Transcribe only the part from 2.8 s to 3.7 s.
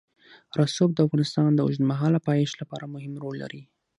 مهم رول لري.